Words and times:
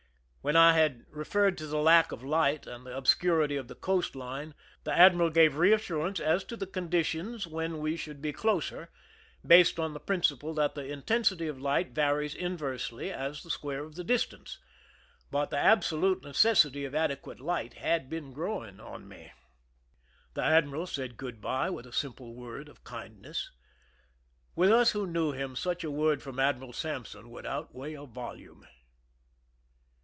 When 0.43 0.55
I 0.55 0.73
had 0.73 1.01
I 1.01 1.15
referred 1.19 1.55
to 1.59 1.65
t;he 1.67 1.75
lack 1.77 2.11
of 2.11 2.23
light 2.23 2.65
and 2.65 2.83
the 2.83 2.97
obscurity 2.97 3.57
of 3.57 3.67
(the 3.67 3.75
coast 3.75 4.15
line, 4.15 4.55
the 4.85 4.91
admiral 4.91 5.29
gave 5.29 5.55
reassurance 5.55 6.19
as 6.19 6.43
to 6.45 6.55
t 6.55 6.59
the 6.61 6.65
conditions 6.65 7.45
when 7.45 7.77
we 7.77 7.95
should 7.95 8.23
be 8.23 8.33
closer, 8.33 8.89
based 9.45 9.79
/ 9.79 9.79
on 9.79 9.93
the 9.93 9.99
principle 9.99 10.55
that 10.55 10.73
the 10.73 10.91
intensity 10.91 11.47
of 11.47 11.61
light 11.61 11.91
varies,: 11.91 12.33
inversely 12.33 13.11
as 13.13 13.43
the 13.43 13.51
square 13.51 13.83
of 13.83 13.93
the 13.93 14.03
distance. 14.03 14.57
But 15.29 15.51
the 15.51 15.57
I 15.59 15.71
absolute 15.73 16.23
necessity 16.23 16.85
of 16.85 16.95
adequate 16.95 17.39
light 17.39 17.75
had 17.75 18.09
been 18.09 18.33
grow 18.33 18.63
i 18.63 18.69
ing 18.69 18.79
on 18.79 19.07
me. 19.07 19.31
/ 19.81 20.33
The 20.33 20.41
admiral 20.43 20.87
said 20.87 21.17
good 21.17 21.39
by 21.39 21.69
with 21.69 21.85
a 21.85 21.93
simple 21.93 22.33
word 22.33 22.67
of 22.67 22.83
kindness. 22.83 23.51
V7ith 24.57 24.71
us 24.71 24.91
who 24.93 25.05
knew 25.05 25.33
him, 25.33 25.55
such 25.55 25.83
a 25.83 25.91
word 25.91 26.23
from 26.23 26.39
Admiral 26.39 26.73
Sampson 26.73 27.29
would 27.29 27.45
outweigh 27.45 27.93
a 27.93 28.05
volume. 28.07 28.65